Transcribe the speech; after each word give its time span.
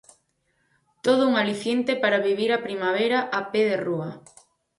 Todo 1.03 1.27
un 1.27 1.35
aliciente 1.35 1.95
para 1.95 2.17
vivir 2.17 2.51
a 2.51 2.63
primavera 2.67 3.19
a 3.39 3.41
pé 3.51 3.61
de 3.69 3.77
rúa. 3.77 4.11